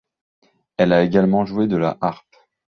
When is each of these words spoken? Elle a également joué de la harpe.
Elle 0.77 0.93
a 0.93 1.03
également 1.03 1.45
joué 1.45 1.67
de 1.67 1.77
la 1.77 1.95
harpe. 2.01 2.35